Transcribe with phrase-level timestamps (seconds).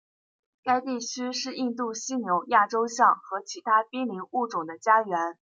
[0.63, 5.37] 该地区是印度犀牛亚洲象和其他濒危物种的家园。